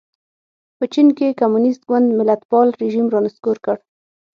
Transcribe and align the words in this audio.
په 0.77 0.85
چین 0.93 1.07
کې 1.17 1.37
کمونېست 1.41 1.81
ګوند 1.89 2.07
ملتپال 2.19 2.67
رژیم 2.81 3.07
را 3.13 3.19
نسکور 3.25 3.57
کړ. 3.65 3.77